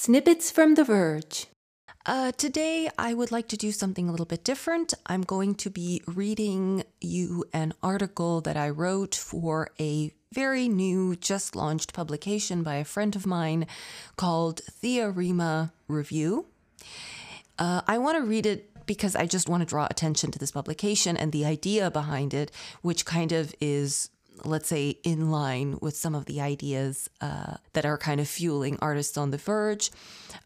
[0.00, 1.48] Snippets from The Verge.
[2.06, 4.94] Uh, today, I would like to do something a little bit different.
[5.06, 11.16] I'm going to be reading you an article that I wrote for a very new,
[11.16, 13.66] just launched publication by a friend of mine
[14.16, 16.46] called Theorema Review.
[17.58, 20.52] Uh, I want to read it because I just want to draw attention to this
[20.52, 22.52] publication and the idea behind it,
[22.82, 24.10] which kind of is
[24.44, 28.78] let's say, in line with some of the ideas uh, that are kind of fueling
[28.80, 29.90] artists on the verge.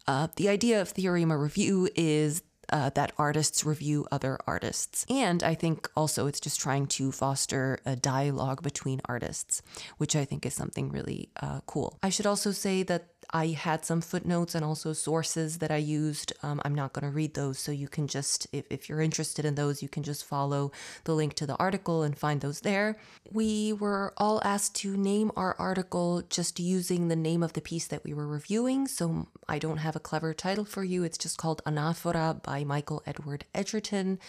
[0.07, 5.05] Uh, the idea of Theorema Review is uh, that artists review other artists.
[5.09, 9.61] And I think also it's just trying to foster a dialogue between artists,
[9.97, 11.99] which I think is something really uh, cool.
[12.01, 16.33] I should also say that I had some footnotes and also sources that I used.
[16.43, 19.43] Um, I'm not going to read those, so you can just, if, if you're interested
[19.43, 20.71] in those, you can just follow
[21.05, 22.99] the link to the article and find those there.
[23.31, 27.87] We were all asked to name our article just using the name of the piece
[27.87, 31.03] that we were reviewing, so I don't have a clever title for you.
[31.03, 34.19] It's just called Anaphora by Michael Edward Edgerton.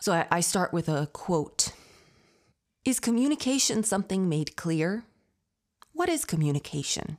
[0.00, 1.70] So I, I start with a quote
[2.84, 5.04] Is communication something made clear?
[5.92, 7.18] What is communication?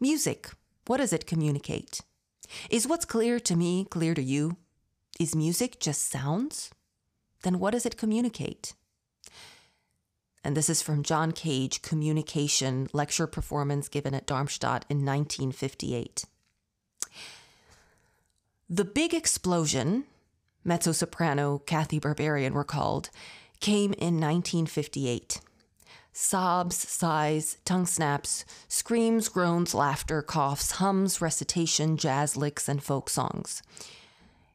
[0.00, 0.50] Music.
[0.88, 2.00] What does it communicate?
[2.70, 4.56] Is what's clear to me clear to you?
[5.20, 6.70] Is music just sounds?
[7.42, 8.72] Then what does it communicate?
[10.42, 16.24] And this is from John Cage, Communication lecture performance given at Darmstadt in 1958.
[18.70, 20.04] The big explosion,
[20.64, 23.10] mezzo soprano Cathy Berberian recalled,
[23.60, 25.42] came in 1958
[26.20, 33.62] sobs, sighs, tongue snaps, screams, groans, laughter, coughs, hums, recitation, jazz licks, and folk songs.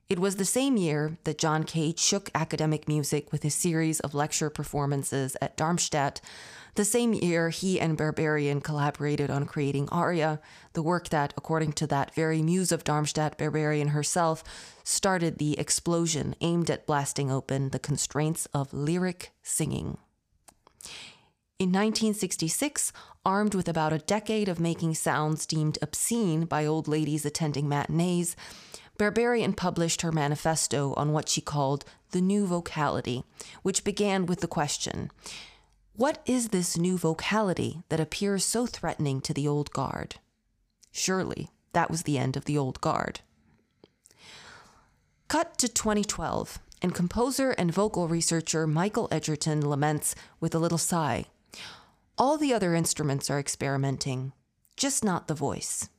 [0.10, 4.14] It was the same year that John Cage shook academic music with his series of
[4.14, 6.20] lecture performances at Darmstadt,
[6.76, 10.42] the same year he and Berberian collaborated on creating Aria,
[10.74, 14.44] the work that, according to that very muse of Darmstadt, Berberian herself,
[14.84, 19.98] started the explosion aimed at blasting open the constraints of lyric singing.
[21.60, 22.92] In 1966,
[23.24, 28.36] armed with about a decade of making sounds deemed obscene by old ladies attending matinees,
[28.98, 33.24] Berberian published her manifesto on what she called the new vocality,
[33.62, 35.12] which began with the question
[35.96, 40.16] What is this new vocality that appears so threatening to the old guard?
[40.92, 43.22] Surely that was the end of the old guard.
[45.28, 51.26] Cut to 2012, and composer and vocal researcher Michael Edgerton laments with a little sigh
[52.18, 54.34] all the other instruments are experimenting,
[54.78, 55.90] just not the voice.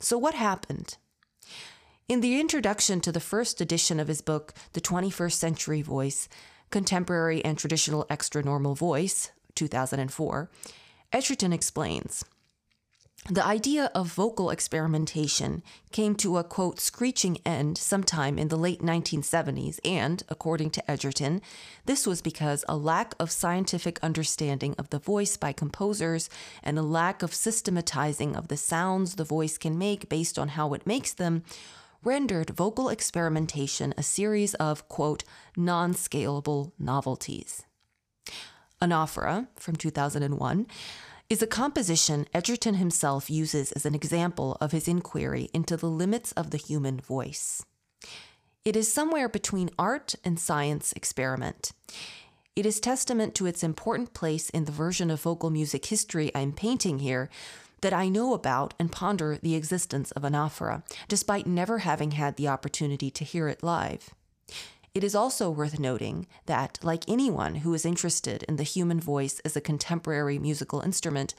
[0.00, 0.96] So, what happened?
[2.08, 6.28] In the introduction to the first edition of his book, The 21st Century Voice
[6.70, 10.50] Contemporary and Traditional Extra Normal Voice, 2004,
[11.12, 12.24] Edgerton explains
[13.26, 15.62] the idea of vocal experimentation
[15.92, 21.42] came to a quote screeching end sometime in the late 1970s, and, according to Edgerton,
[21.84, 26.30] this was because a lack of scientific understanding of the voice by composers
[26.62, 30.72] and a lack of systematizing of the sounds the voice can make based on how
[30.72, 31.42] it makes them
[32.02, 35.24] rendered vocal experimentation a series of quote
[35.54, 37.64] non scalable novelties.
[38.80, 40.66] Anaphora from 2001
[41.30, 46.32] is a composition Edgerton himself uses as an example of his inquiry into the limits
[46.32, 47.62] of the human voice.
[48.64, 51.72] It is somewhere between art and science experiment.
[52.56, 56.52] It is testament to its important place in the version of vocal music history I'm
[56.52, 57.28] painting here
[57.82, 62.48] that I know about and ponder the existence of anaphora, despite never having had the
[62.48, 64.10] opportunity to hear it live.
[64.94, 69.40] It is also worth noting that, like anyone who is interested in the human voice
[69.40, 71.34] as a contemporary musical instrument,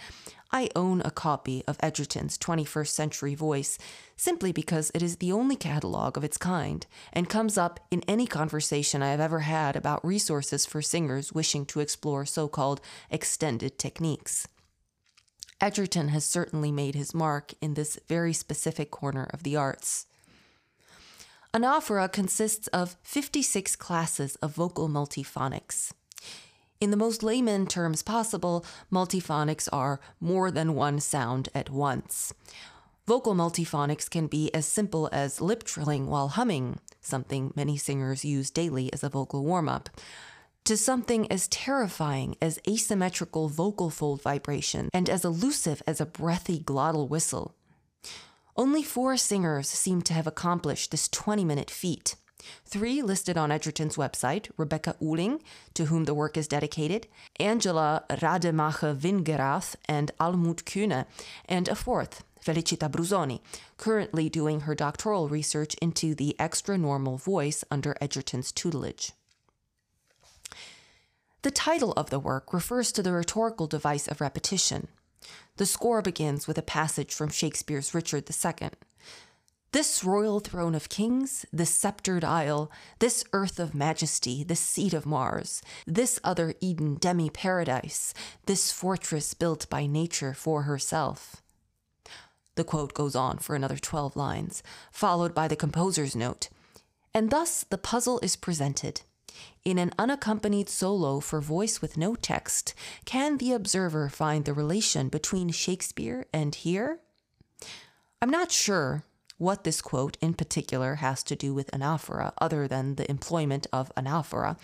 [0.52, 3.78] I own a copy of Edgerton's 21st Century Voice
[4.16, 8.26] simply because it is the only catalog of its kind and comes up in any
[8.26, 12.82] conversation I have ever had about resources for singers wishing to explore so called
[13.12, 14.48] extended techniques.
[15.62, 20.06] Edgerton has certainly made his mark in this very specific corner of the arts.
[21.52, 25.92] Anaphora consists of 56 classes of vocal multiphonics.
[26.80, 32.36] In the most layman terms possible, multiphonics are more than one sound at once.
[33.08, 38.52] Vocal multiphonics can be as simple as lip trilling while humming, something many singers use
[38.52, 39.90] daily as a vocal warm up,
[40.66, 46.60] to something as terrifying as asymmetrical vocal fold vibration and as elusive as a breathy
[46.60, 47.56] glottal whistle.
[48.56, 52.16] Only four singers seem to have accomplished this 20 minute feat.
[52.66, 55.42] Three listed on Edgerton's website Rebecca Uhling,
[55.74, 57.08] to whom the work is dedicated,
[57.40, 61.06] Angela Rademacher Wingerath, and Almut Kühne,
[61.46, 63.42] and a fourth, Felicita Brusoni,
[63.78, 69.12] currently doing her doctoral research into the extra normal voice under Edgerton's tutelage.
[71.42, 74.90] The title of the work refers to the rhetorical device of repetition.
[75.58, 78.70] The score begins with a passage from Shakespeare's Richard II.
[79.72, 85.06] This royal throne of kings, this sceptred isle, this earth of majesty, this seat of
[85.06, 88.16] Mars, this other Eden demi paradise,
[88.48, 91.44] this fortress built by nature for herself.
[92.56, 96.50] The quote goes on for another 12 lines, followed by the composer's note.
[97.14, 99.02] And thus the puzzle is presented.
[99.66, 102.74] In an unaccompanied solo for voice with no text,
[103.06, 107.00] can the observer find the relation between Shakespeare and here?
[108.22, 109.04] I'm not sure
[109.38, 113.92] what this quote in particular has to do with anaphora, other than the employment of
[113.96, 114.58] anaphora,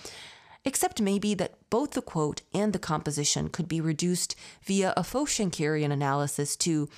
[0.66, 5.92] except maybe that both the quote and the composition could be reduced via a faux-Schenkerian
[5.92, 6.90] analysis to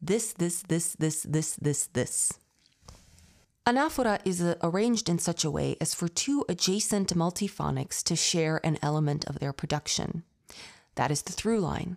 [0.00, 2.32] this, this, this, this, this, this, this.
[3.66, 8.60] Anaphora is uh, arranged in such a way as for two adjacent multiphonics to share
[8.62, 10.22] an element of their production.
[10.94, 11.96] That is the through line.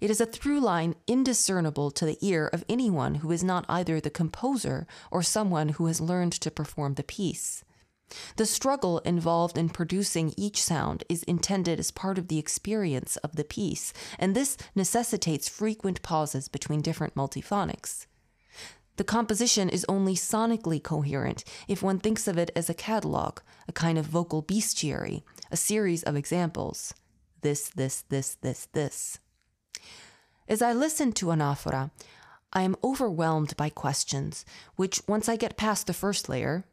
[0.00, 4.00] It is a through line indiscernible to the ear of anyone who is not either
[4.00, 7.64] the composer or someone who has learned to perform the piece.
[8.36, 13.34] The struggle involved in producing each sound is intended as part of the experience of
[13.34, 18.06] the piece, and this necessitates frequent pauses between different multiphonics.
[18.96, 23.72] The composition is only sonically coherent if one thinks of it as a catalog, a
[23.72, 26.94] kind of vocal bestiary, a series of examples.
[27.40, 29.18] This, this, this, this, this.
[30.46, 31.90] As I listen to anaphora,
[32.52, 34.44] I am overwhelmed by questions,
[34.76, 36.64] which, once I get past the first layer,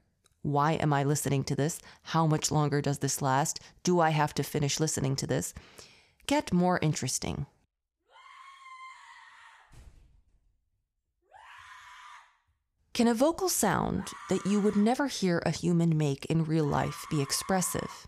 [0.42, 1.80] why am I listening to this?
[2.04, 3.60] How much longer does this last?
[3.84, 5.54] Do I have to finish listening to this?
[6.28, 7.46] Get more interesting.
[13.00, 17.06] Can a vocal sound that you would never hear a human make in real life
[17.10, 18.06] be expressive?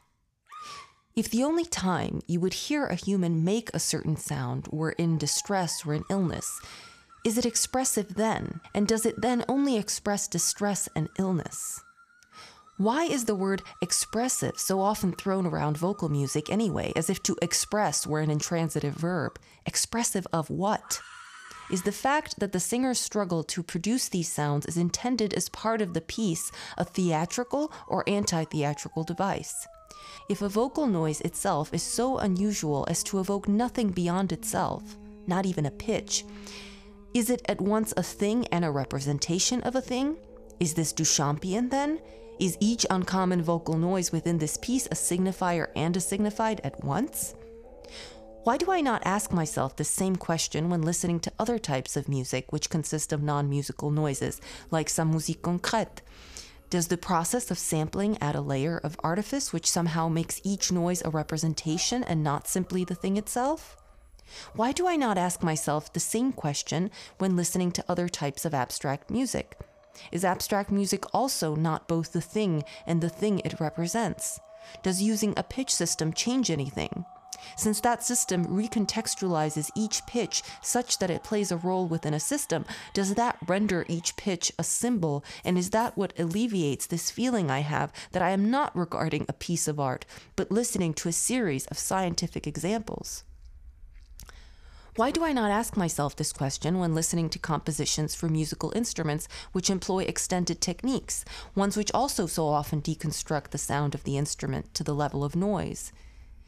[1.16, 5.18] If the only time you would hear a human make a certain sound were in
[5.18, 6.60] distress or in illness,
[7.24, 8.60] is it expressive then?
[8.76, 11.80] And does it then only express distress and illness?
[12.76, 17.38] Why is the word expressive so often thrown around vocal music anyway, as if to
[17.42, 19.40] express were an intransitive verb?
[19.66, 21.00] Expressive of what?
[21.72, 25.82] Is the fact that the singer's struggle to produce these sounds is intended as part
[25.82, 29.66] of the piece a theatrical or anti theatrical device?
[30.28, 34.98] If a vocal noise itself is so unusual as to evoke nothing beyond itself,
[35.28, 36.26] not even a pitch,
[37.14, 40.18] is it at once a thing and a representation of a thing?
[40.60, 42.02] Is this Duchampian then?
[42.42, 47.34] Is each uncommon vocal noise within this piece a signifier and a signified at once?
[48.44, 52.10] Why do I not ask myself the same question when listening to other types of
[52.10, 54.42] music which consist of non musical noises,
[54.72, 56.00] like some musique concrète?
[56.72, 61.04] Does the process of sampling add a layer of artifice which somehow makes each noise
[61.06, 63.78] a representation and not simply the thing itself?
[64.56, 66.90] Why do I not ask myself the same question
[67.20, 69.56] when listening to other types of abstract music?
[70.12, 74.40] Is abstract music also not both the thing and the thing it represents?
[74.82, 77.06] Does using a pitch system change anything?
[77.56, 82.66] Since that system recontextualizes each pitch such that it plays a role within a system,
[82.94, 85.24] does that render each pitch a symbol?
[85.44, 89.34] And is that what alleviates this feeling I have that I am not regarding a
[89.34, 93.24] piece of art, but listening to a series of scientific examples?
[94.98, 99.30] Why do I not ask myself this question when listening to compositions for musical instruments
[99.54, 101.24] which employ extended techniques,
[101.56, 105.34] ones which also so often deconstruct the sound of the instrument to the level of
[105.34, 105.94] noise?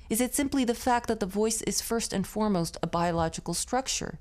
[0.10, 4.20] Is it simply the fact that the voice is first and foremost a biological structure?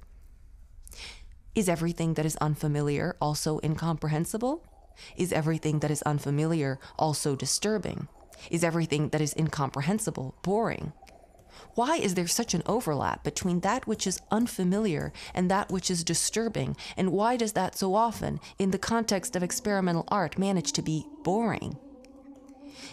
[1.54, 4.64] Is everything that is unfamiliar also incomprehensible?
[5.16, 8.08] Is everything that is unfamiliar also disturbing?
[8.50, 10.92] Is everything that is incomprehensible boring?
[11.74, 16.04] Why is there such an overlap between that which is unfamiliar and that which is
[16.04, 16.76] disturbing?
[16.96, 21.06] And why does that so often, in the context of experimental art, manage to be
[21.22, 21.76] boring?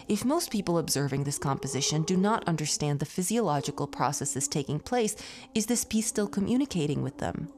[0.08, 5.16] If most people observing this composition do not understand the physiological processes taking place,
[5.54, 7.48] is this piece still communicating with them?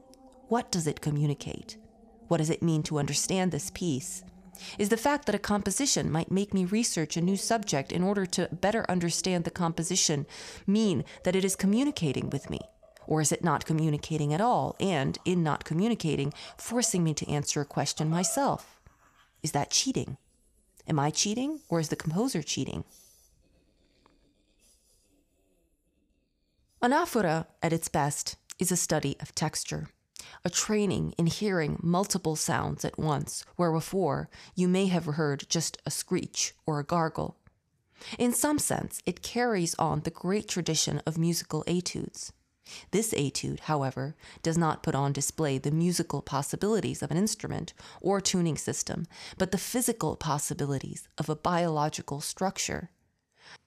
[0.47, 1.77] What does it communicate?
[2.27, 4.23] What does it mean to understand this piece?
[4.77, 8.25] is the fact that a composition might make me research a new subject in order
[8.25, 10.25] to better understand the composition
[10.67, 12.59] mean that it is communicating with me?
[13.05, 17.61] Or is it not communicating at all, and, in not communicating, forcing me to answer
[17.61, 18.79] a question myself?
[19.41, 20.17] Is that cheating?
[20.87, 22.83] Am I cheating, or is the composer cheating?
[26.81, 29.87] Anaphora, at its best, is a study of texture.
[30.45, 35.77] a training in hearing multiple sounds at once, where before you may have heard just
[35.85, 37.37] a screech or a gargle.
[38.19, 42.33] In some sense, it carries on the great tradition of musical etudes.
[42.91, 48.21] This etude, however, does not put on display the musical possibilities of an instrument or
[48.21, 49.05] tuning system,
[49.37, 52.89] but the physical possibilities of a biological structure.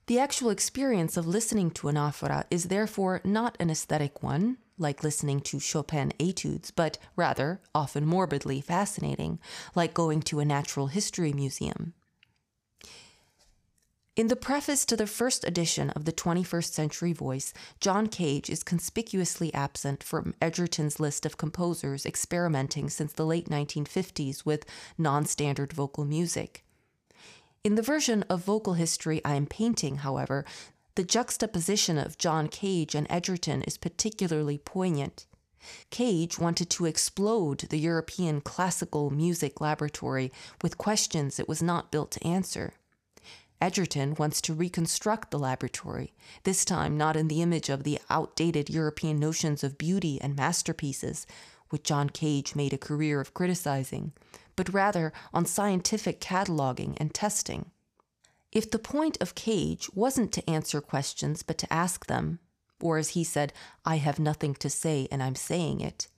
[0.07, 5.03] The actual experience of listening to an anaphora is therefore not an aesthetic one, like
[5.03, 9.41] listening to Chopin etudes, but rather, often morbidly fascinating,
[9.75, 11.95] like going to a natural history museum.
[14.17, 18.63] In the preface to the first edition of the 21st Century Voice, John Cage is
[18.63, 24.65] conspicuously absent from Edgerton's list of composers experimenting since the late 1950s with
[24.97, 26.65] non standard vocal music.
[27.63, 30.47] In the version of vocal history I am painting, however,
[30.95, 35.27] the juxtaposition of John Cage and Edgerton is particularly poignant.
[35.91, 40.33] Cage wanted to explode the European classical music laboratory
[40.63, 42.73] with questions it was not built to answer.
[43.61, 46.13] Edgerton wants to reconstruct the laboratory,
[46.45, 51.27] this time not in the image of the outdated European notions of beauty and masterpieces,
[51.71, 54.13] which John Cage made a career of criticizing,
[54.57, 57.71] but rather on scientific cataloging and testing.
[58.53, 62.39] If the point of Cage wasn't to answer questions but to ask them,
[62.81, 63.53] or as he said,
[63.85, 66.09] I have nothing to say and I'm saying it,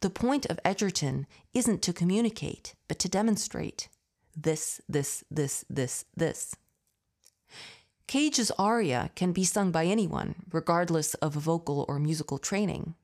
[0.00, 3.88] the point of Edgerton isn't to communicate but to demonstrate
[4.36, 6.54] this, this, this, this, this.
[8.06, 12.94] Cage's aria can be sung by anyone, regardless of vocal or musical training.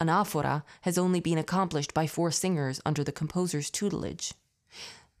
[0.00, 4.34] Anaphora has only been accomplished by four singers under the composer's tutelage.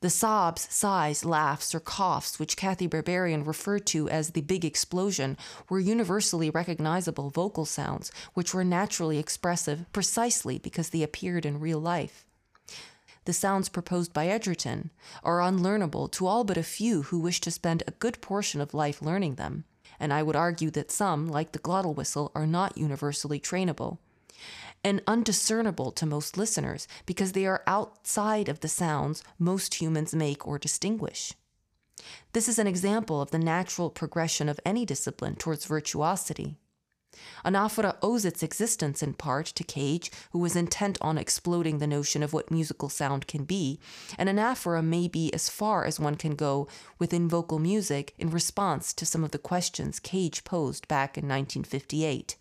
[0.00, 5.38] The sobs, sighs, laughs, or coughs, which Cathy Berberian referred to as the big explosion,
[5.68, 11.78] were universally recognizable vocal sounds, which were naturally expressive precisely because they appeared in real
[11.78, 12.26] life
[13.24, 14.90] the sounds proposed by Edgerton
[15.22, 18.74] are unlearnable to all but a few who wish to spend a good portion of
[18.74, 19.64] life learning them,
[20.00, 23.98] and I would argue that some, like the glottal whistle, are not universally trainable.
[24.82, 30.46] And undiscernible to most listeners because they are outside of the sounds most humans make
[30.46, 31.34] or distinguish.
[32.32, 36.56] This is an example of the natural progression of any discipline towards virtuosity.
[37.44, 42.22] Anaphora owes its existence in part to Cage, who was intent on exploding the notion
[42.22, 43.78] of what musical sound can be,
[44.16, 48.92] and anaphora may be as far as one can go within vocal music in response
[48.94, 52.36] to some of the questions Cage posed back in 1958,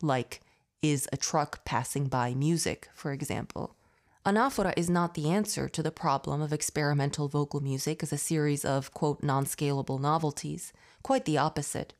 [0.00, 0.40] like,
[0.82, 3.76] is a truck passing by music, for example.
[4.24, 8.64] Anaphora is not the answer to the problem of experimental vocal music as a series
[8.64, 10.72] of, quote, non scalable novelties.
[11.02, 11.94] Quite the opposite.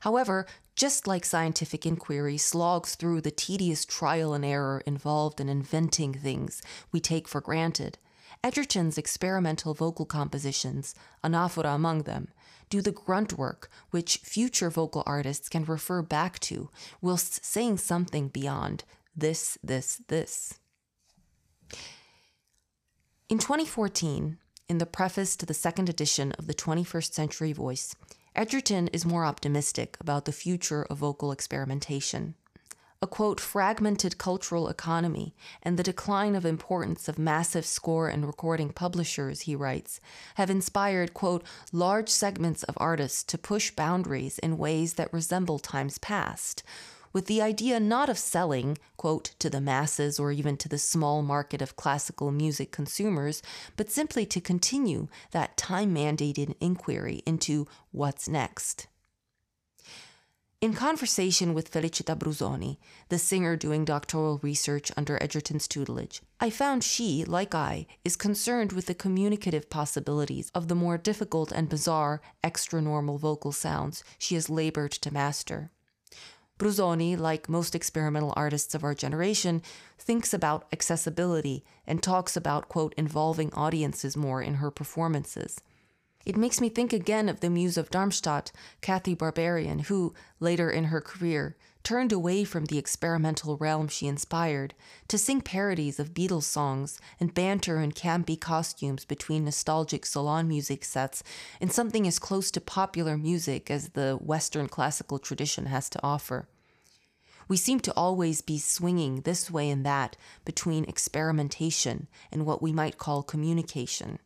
[0.00, 6.14] However, just like scientific inquiry slogs through the tedious trial and error involved in inventing
[6.14, 7.98] things we take for granted,
[8.42, 12.28] Edgerton's experimental vocal compositions, anaphora among them,
[12.70, 18.28] do the grunt work which future vocal artists can refer back to whilst saying something
[18.28, 20.58] beyond this, this, this.
[23.28, 24.38] In 2014,
[24.68, 27.94] in the preface to the second edition of the 21st Century Voice,
[28.34, 32.34] Edgerton is more optimistic about the future of vocal experimentation.
[33.02, 38.70] A quote, fragmented cultural economy and the decline of importance of massive score and recording
[38.70, 40.00] publishers, he writes,
[40.36, 45.98] have inspired, quote, large segments of artists to push boundaries in ways that resemble times
[45.98, 46.62] past,
[47.12, 51.22] with the idea not of selling, quote, to the masses or even to the small
[51.22, 53.42] market of classical music consumers,
[53.76, 58.86] but simply to continue that time mandated inquiry into what's next.
[60.62, 62.76] In conversation with Felicita Brusoni,
[63.08, 68.70] the singer doing doctoral research under Edgerton's tutelage, I found she, like I, is concerned
[68.70, 74.36] with the communicative possibilities of the more difficult and bizarre extra normal vocal sounds she
[74.36, 75.72] has labored to master.
[76.62, 79.62] Brusoni, like most experimental artists of our generation,
[79.98, 85.60] thinks about accessibility and talks about, quote, involving audiences more in her performances.
[86.24, 90.84] It makes me think again of the muse of Darmstadt, Cathy Berberian, who, later in
[90.84, 94.74] her career, turned away from the experimental realm she inspired
[95.08, 100.84] to sing parodies of Beatles songs and banter in campy costumes between nostalgic salon music
[100.84, 101.22] sets
[101.60, 106.48] in something as close to popular music as the Western classical tradition has to offer.
[107.48, 112.72] We seem to always be swinging this way and that between experimentation and what we
[112.72, 114.20] might call communication.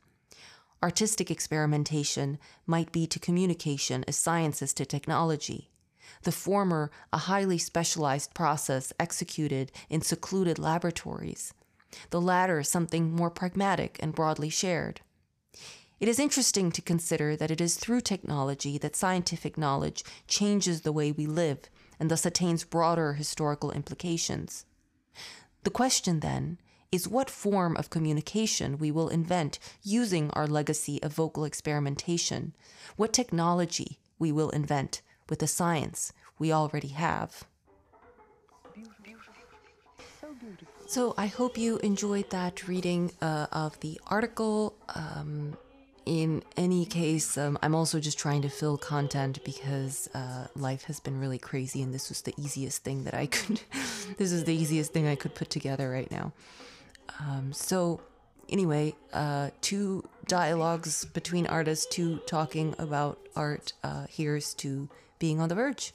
[0.82, 5.70] Artistic experimentation might be to communication as science is to technology
[6.22, 11.54] the former a highly specialized process executed in secluded laboratories,
[12.10, 15.00] the latter something more pragmatic and broadly shared.
[15.98, 20.92] It is interesting to consider that it is through technology that scientific knowledge changes the
[20.92, 24.66] way we live and thus attains broader historical implications.
[25.64, 26.58] The question, then,
[26.92, 32.54] is what form of communication we will invent using our legacy of vocal experimentation,
[32.96, 37.44] what technology we will invent with the science we already have.
[40.86, 44.74] So I hope you enjoyed that reading uh, of the article.
[44.94, 45.56] Um,
[46.04, 51.00] in any case, um, I'm also just trying to fill content because uh, life has
[51.00, 53.60] been really crazy, and this was the easiest thing that I could.
[54.16, 56.32] this is the easiest thing I could put together right now.
[57.18, 58.00] Um, so,
[58.48, 63.72] anyway, uh, two dialogues between artists, two talking about art.
[63.82, 65.92] Uh, here's to being on the verge.